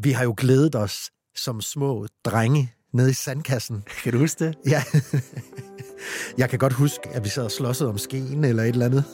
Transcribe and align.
Vi 0.00 0.12
har 0.12 0.24
jo 0.24 0.34
glædet 0.36 0.74
os 0.74 1.10
som 1.36 1.60
små 1.60 2.06
drenge 2.24 2.72
nede 2.92 3.10
i 3.10 3.12
sandkassen. 3.12 3.84
Kan 4.02 4.12
du 4.12 4.18
huske 4.18 4.44
det? 4.44 4.54
Ja. 4.70 4.82
Jeg 6.38 6.50
kan 6.50 6.58
godt 6.58 6.72
huske, 6.72 7.08
at 7.12 7.24
vi 7.24 7.28
sad 7.28 7.44
og 7.44 7.50
slåsede 7.50 7.88
om 7.88 7.98
skeen 7.98 8.44
eller 8.44 8.62
et 8.62 8.68
eller 8.68 8.86
andet. 8.86 9.04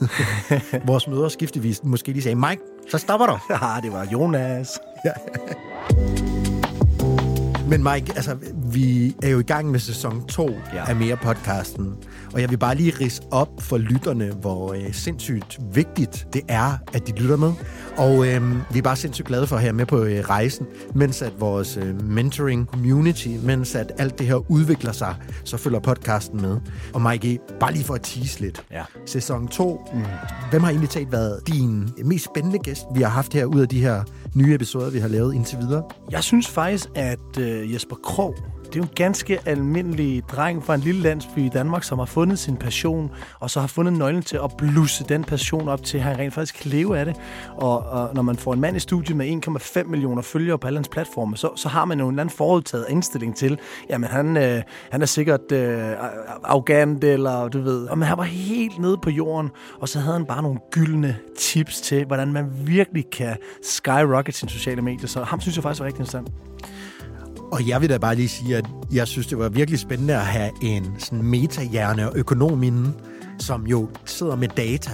Vores 0.87 1.07
møder 1.09 1.29
skiftevis 1.29 1.81
måske 1.85 2.13
lige 2.13 2.23
sagde, 2.23 2.37
Mike, 2.37 2.63
så 2.91 2.99
stopper 2.99 3.27
du. 3.27 3.39
Ja, 3.55 3.81
det 3.83 3.93
var 3.93 4.09
Jonas. 4.13 4.69
Ja. 5.05 5.13
Men 7.69 7.83
Mike, 7.83 8.13
altså, 8.17 8.37
vi 8.75 9.15
er 9.23 9.29
jo 9.29 9.39
i 9.39 9.43
gang 9.43 9.71
med 9.71 9.81
sæson 9.81 10.27
2 10.27 10.51
ja. 10.75 10.89
af 10.89 10.97
Mere 10.97 11.17
Podcasten. 11.17 11.95
Og 12.33 12.41
jeg 12.41 12.51
vil 12.51 12.57
bare 12.57 12.75
lige 12.75 12.93
rise 13.01 13.23
op 13.31 13.49
for 13.61 13.79
lytterne, 13.79 14.33
hvor 14.41 14.73
øh, 14.73 14.93
sindssygt 14.93 15.61
vigtigt 15.73 16.27
det 16.33 16.43
er, 16.49 16.79
at 16.93 17.07
de 17.07 17.13
lytter 17.13 17.37
med. 17.37 17.53
Og 17.97 18.29
øh, 18.29 18.43
vi 18.73 18.79
er 18.79 18.83
bare 18.83 18.97
sindssygt 18.97 19.29
glade 19.29 19.47
for 19.47 19.57
at 19.57 19.63
have 19.63 19.73
med 19.73 19.87
på 19.87 20.03
øh, 20.03 20.21
rejsen, 20.21 20.67
mens 20.95 21.23
at 21.23 21.33
vores 21.39 21.77
øh, 21.77 22.09
mentoring 22.09 22.67
community, 22.67 23.29
mens 23.43 23.75
at 23.75 23.93
alt 23.99 24.19
det 24.19 24.27
her 24.27 24.51
udvikler 24.51 24.93
sig, 24.93 25.15
så 25.45 25.57
følger 25.57 25.81
podcasten 25.81 26.43
med. 26.43 26.61
Og 26.95 27.03
Mike, 27.03 27.39
bare 27.61 27.73
lige 27.73 27.85
for 27.85 27.95
at 27.95 28.03
tease 28.03 28.41
lidt. 28.41 28.65
Ja. 28.71 28.83
Sæson 29.07 29.49
2, 29.49 29.89
mm. 29.95 30.01
hvem 30.51 30.63
har 30.63 30.71
egentlig 30.71 30.91
talt 30.91 31.13
været 31.13 31.41
din 31.47 31.91
mest 32.05 32.25
spændende 32.25 32.59
gæst, 32.59 32.85
vi 32.95 33.03
har 33.03 33.11
haft 33.11 33.35
her 33.35 33.45
ud 33.45 33.61
af 33.61 33.69
de 33.69 33.81
her 33.81 34.03
nye 34.35 34.55
episoder, 34.55 34.91
vi 34.91 34.99
har 34.99 35.09
lavet 35.09 35.35
indtil 35.35 35.59
videre? 35.59 35.83
Jeg 36.11 36.23
synes 36.23 36.49
faktisk, 36.49 36.87
at 36.95 37.39
øh, 37.39 37.75
Jesper 37.75 37.97
Krog 37.97 38.35
det 38.75 38.81
er 38.81 38.85
jo 38.85 38.89
en 38.91 38.95
ganske 38.95 39.39
almindelig 39.47 40.23
dreng 40.29 40.65
fra 40.65 40.75
en 40.75 40.81
lille 40.81 41.03
landsby 41.03 41.39
i 41.39 41.49
Danmark, 41.49 41.85
som 41.85 41.99
har 41.99 42.07
fundet 42.07 42.39
sin 42.39 42.57
passion, 42.57 43.11
og 43.41 43.51
så 43.51 43.61
har 43.61 43.67
fundet 43.67 43.93
nøglen 43.93 44.23
til 44.23 44.37
at 44.45 44.57
blusse 44.59 45.05
den 45.09 45.25
passion 45.25 45.69
op 45.69 45.83
til, 45.83 45.99
at 45.99 46.05
han 46.05 46.19
rent 46.19 46.35
faktisk 46.35 46.63
kan 46.63 46.71
leve 46.71 46.99
af 46.99 47.05
det. 47.05 47.17
Og, 47.57 47.79
og 47.79 48.15
når 48.15 48.23
man 48.23 48.37
får 48.37 48.53
en 48.53 48.61
mand 48.61 48.77
i 48.77 48.81
studiet 48.81 49.17
med 49.17 49.47
1,5 49.49 49.83
millioner 49.83 50.23
følgere 50.23 50.59
på 50.59 50.67
alle 50.67 50.77
hans 50.77 50.89
platforme, 50.89 51.37
så, 51.37 51.51
så 51.57 51.69
har 51.69 51.85
man 51.85 51.99
jo 51.99 52.05
en 52.05 52.15
eller 52.15 52.23
anden 52.23 52.37
forudtaget 52.37 52.87
indstilling 52.89 53.37
til, 53.37 53.59
jamen 53.89 54.11
han, 54.11 54.37
øh, 54.37 54.63
han 54.91 55.03
er 55.03 55.07
sikkert 55.07 55.53
øh, 55.53 55.93
arrogant, 56.45 57.05
eller 57.05 57.49
du 57.49 57.61
ved, 57.61 57.87
og 57.87 57.99
men 57.99 58.09
han 58.09 58.19
var 58.19 58.25
helt 58.25 58.79
nede 58.79 58.99
på 59.03 59.11
jorden, 59.11 59.51
og 59.81 59.89
så 59.89 59.99
havde 59.99 60.17
han 60.17 60.27
bare 60.27 60.43
nogle 60.43 60.59
gyldne 60.71 61.17
tips 61.39 61.81
til, 61.81 62.07
hvordan 62.07 62.33
man 62.33 62.47
virkelig 62.67 63.05
kan 63.13 63.37
skyrocket 63.63 64.35
sine 64.35 64.51
sociale 64.51 64.83
medier. 64.83 65.07
Så 65.07 65.23
ham 65.23 65.41
synes 65.41 65.57
jeg 65.57 65.63
faktisk 65.63 65.81
var 65.81 65.87
rigtig 65.87 66.01
interessant. 66.01 66.29
Og 67.55 67.69
jeg 67.69 67.81
vil 67.81 67.89
da 67.89 67.99
bare 67.99 68.15
lige 68.15 68.29
sige, 68.29 68.57
at 68.57 68.67
jeg 68.93 69.09
synes, 69.09 69.27
det 69.27 69.39
var 69.39 69.49
virkelig 69.49 69.81
spændende 69.81 70.15
at 70.15 70.27
have 70.27 70.51
en 70.63 70.97
sådan 70.99 71.23
meta-hjerne 71.23 72.11
og 72.11 72.17
økonom 72.17 72.63
inden, 72.63 72.95
som 73.39 73.67
jo 73.67 73.89
sidder 74.05 74.37
med 74.37 74.49
data, 74.49 74.91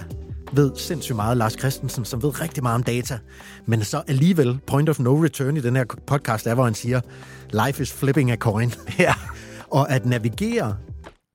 ved 0.53 0.71
sindssygt 0.77 1.17
meget, 1.17 1.37
Lars 1.37 1.53
Christensen, 1.59 2.05
som 2.05 2.23
ved 2.23 2.41
rigtig 2.41 2.63
meget 2.63 2.75
om 2.75 2.83
data, 2.83 3.19
men 3.67 3.85
så 3.85 4.03
alligevel, 4.09 4.59
point 4.67 4.89
of 4.89 4.99
no 4.99 5.25
return 5.25 5.57
i 5.57 5.61
den 5.61 5.77
her 5.77 5.85
podcast 6.07 6.47
er, 6.47 6.55
hvor 6.55 6.65
han 6.65 6.75
siger, 6.75 7.01
life 7.67 7.83
is 7.83 7.93
flipping 7.93 8.31
a 8.31 8.37
coin. 8.37 8.73
Ja. 8.99 9.15
og 9.71 9.91
at 9.91 10.07
navigere 10.07 10.77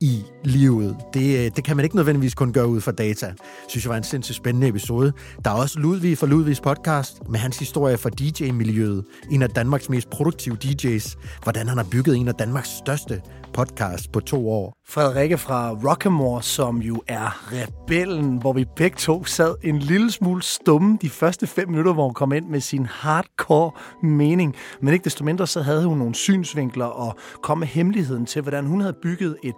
i 0.02 0.24
livet. 0.44 0.98
Det, 1.14 1.46
øh, 1.46 1.52
det 1.56 1.64
kan 1.64 1.76
man 1.76 1.84
ikke 1.84 1.96
nødvendigvis 1.96 2.36
kun 2.36 2.54
gøre 2.54 2.68
ud 2.68 2.82
fra 2.82 2.92
data. 2.92 3.34
Synes 3.68 3.86
jeg 3.86 3.90
var 3.90 3.98
en 3.98 4.04
sindssygt 4.04 4.36
spændende 4.36 4.68
episode. 4.68 5.14
Der 5.46 5.52
er 5.52 5.56
også 5.56 5.80
Ludvig 5.80 6.18
fra 6.18 6.28
Ludvigs 6.28 6.62
podcast 6.62 7.30
med 7.30 7.40
hans 7.40 7.60
historie 7.60 7.98
fra 7.98 8.10
DJ-miljøet. 8.10 9.06
En 9.32 9.42
af 9.42 9.50
Danmarks 9.50 9.90
mest 9.90 10.10
produktive 10.10 10.58
DJ's. 10.64 11.18
Hvordan 11.44 11.68
han 11.68 11.78
har 11.78 11.88
bygget 11.92 12.18
en 12.18 12.28
af 12.28 12.34
Danmarks 12.34 12.70
største 12.70 13.22
podcast 13.56 14.12
på 14.12 14.20
to 14.20 14.50
år. 14.50 14.74
Frederikke 14.88 15.38
fra 15.38 15.72
Rockamore, 15.72 16.44
som 16.44 16.82
jo 16.82 17.04
er 17.08 17.52
rebellen, 17.54 18.38
hvor 18.38 18.54
vi 18.54 18.66
begge 18.76 18.98
to 18.98 19.26
sad 19.26 19.56
en 19.64 19.80
lille 19.80 20.12
smule 20.12 20.44
stumme 20.44 20.98
de 21.02 21.10
første 21.10 21.48
fem 21.48 21.70
minutter, 21.70 21.94
hvor 21.94 22.04
hun 22.04 22.14
kom 22.14 22.34
ind 22.34 22.46
med 22.46 22.60
sin 22.60 22.86
hardcore 22.86 23.72
mening. 24.04 24.56
Men 24.82 24.94
ikke 24.94 25.04
desto 25.04 25.24
mindre, 25.24 25.48
så 25.48 25.62
havde 25.62 25.86
hun 25.86 25.98
nogle 25.98 26.16
synsvinkler 26.16 26.86
og 26.86 27.16
kom 27.44 27.58
med 27.58 27.68
hemmeligheden 27.68 28.26
til, 28.26 28.42
hvordan 28.42 28.66
hun 28.66 28.82
havde 28.82 28.96
bygget 29.02 29.38
et 29.44 29.56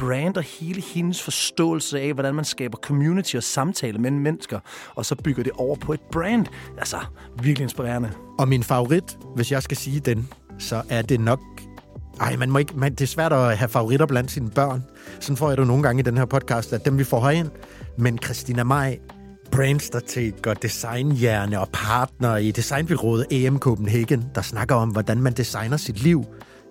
brand 0.00 0.36
og 0.36 0.42
hele 0.42 0.82
hendes 0.94 1.22
forståelse 1.22 2.00
af, 2.00 2.12
hvordan 2.12 2.34
man 2.34 2.44
skaber 2.44 2.78
community 2.78 3.36
og 3.36 3.42
samtale 3.42 3.98
mellem 3.98 4.20
mennesker, 4.20 4.58
og 4.94 5.06
så 5.06 5.14
bygger 5.14 5.42
det 5.42 5.52
over 5.52 5.76
på 5.76 5.92
et 5.92 6.00
brand. 6.12 6.46
Altså, 6.78 6.96
virkelig 7.42 7.64
inspirerende. 7.64 8.10
Og 8.38 8.48
min 8.48 8.62
favorit, 8.62 9.18
hvis 9.34 9.52
jeg 9.52 9.62
skal 9.62 9.76
sige 9.76 10.00
den, 10.00 10.28
så 10.58 10.82
er 10.88 11.02
det 11.02 11.20
nok 11.20 11.40
ej, 12.20 12.36
man 12.36 12.50
må 12.50 12.58
ikke, 12.58 12.72
man, 12.76 12.92
det 12.92 13.00
er 13.00 13.06
svært 13.06 13.32
at 13.32 13.58
have 13.58 13.68
favoritter 13.68 14.06
blandt 14.06 14.30
sine 14.30 14.50
børn. 14.50 14.84
Sådan 15.20 15.36
får 15.36 15.48
jeg 15.48 15.58
det 15.58 15.66
nogle 15.66 15.82
gange 15.82 16.00
i 16.00 16.02
den 16.02 16.16
her 16.16 16.24
podcast, 16.24 16.72
at 16.72 16.84
dem 16.84 16.98
vi 16.98 17.04
får 17.04 17.20
herind. 17.20 17.50
Men 17.98 18.18
Christina 18.18 18.64
Maj, 18.64 18.98
brandstrateg 19.52 20.46
og 20.46 20.62
designhjerne 20.62 21.60
og 21.60 21.68
partner 21.72 22.36
i 22.36 22.50
designbyrået 22.50 23.26
AM 23.32 23.58
Copenhagen, 23.58 24.24
der 24.34 24.42
snakker 24.42 24.74
om, 24.74 24.88
hvordan 24.88 25.22
man 25.22 25.32
designer 25.32 25.76
sit 25.76 26.02
liv 26.02 26.24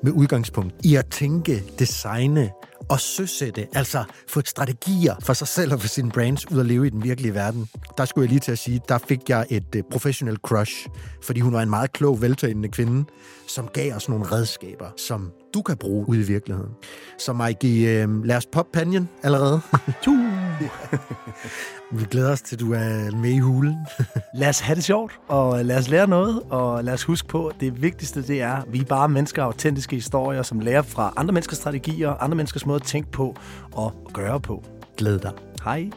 med 0.04 0.12
udgangspunkt 0.12 0.76
i 0.84 0.96
at 0.96 1.06
tænke, 1.06 1.64
designe 1.80 2.50
og 2.90 3.00
søsætte, 3.00 3.68
altså 3.74 4.04
få 4.28 4.42
strategier 4.46 5.16
for 5.24 5.34
sig 5.34 5.48
selv 5.48 5.74
og 5.74 5.82
for 5.82 5.88
sine 5.88 6.12
brands 6.12 6.52
ud 6.52 6.60
at 6.60 6.66
leve 6.66 6.88
i 6.88 6.90
den 6.90 7.04
virkelige 7.04 7.34
verden. 7.34 7.70
Der 7.98 8.06
skulle 8.06 8.26
jeg 8.26 8.30
lige 8.30 8.40
til 8.40 8.52
at 8.52 8.60
sige, 8.60 8.82
der 8.90 8.98
fik 8.98 9.30
jeg 9.30 9.46
et 9.50 9.76
øh, 9.76 9.84
uh, 9.84 9.92
professional 9.92 10.36
crush, 10.36 10.88
fordi 11.24 11.40
hun 11.40 11.54
var 11.54 11.62
en 11.62 11.70
meget 11.70 11.94
klog, 11.94 12.22
veltalende 12.22 12.70
kvinde, 12.70 13.06
som 13.48 13.68
gav 13.74 13.96
os 13.96 14.10
nogle 14.10 14.26
redskaber, 14.26 14.88
som 14.98 15.32
du 15.54 15.62
kan 15.62 15.78
bruge 15.78 16.10
ude 16.10 16.20
i 16.20 16.24
virkeligheden. 16.24 16.72
Så 17.20 17.34
Mike, 17.34 17.68
uh, 17.68 18.10
øh, 18.10 18.24
lad 18.24 18.38
os 18.38 18.46
poppe 18.46 18.72
panjen 18.74 19.10
allerede. 19.24 19.62
Vi 22.00 22.06
glæder 22.06 22.32
os 22.32 22.42
til, 22.42 22.56
at 22.56 22.60
du 22.60 22.74
er 22.74 23.16
med 23.18 23.30
i 23.30 23.40
hulen. 23.40 23.78
lad 24.40 24.50
os 24.50 24.60
have 24.60 24.76
det 24.76 24.84
sjovt, 24.84 25.20
og 25.28 25.66
lad 25.66 25.78
os 25.78 25.90
lære 25.90 26.08
noget, 26.08 26.42
og 26.50 26.84
lad 26.84 26.94
os 26.94 27.04
huske 27.04 27.28
på, 27.28 27.48
at 27.48 27.56
det 27.60 27.82
vigtigste 27.82 28.22
det 28.22 28.42
er, 28.42 28.54
at 28.54 28.64
vi 28.68 28.80
er 28.80 28.86
bare 28.86 29.10
mennesker 29.10 29.44
autentiske 29.44 29.96
historier, 29.96 30.44
som 30.44 30.60
lærer 30.60 30.82
fra 30.82 31.14
andre 31.18 31.34
menneskers 31.34 31.58
strategier, 31.58 32.10
andre 32.10 32.36
menneskers 32.36 32.66
måde 32.66 32.76
at 32.76 32.84
tænke 32.84 33.12
på 33.12 33.36
og 33.72 34.10
gøre 34.14 34.40
på. 34.40 34.64
Glæd 34.98 35.20
dig. 35.20 35.32
Hej. 35.64 35.90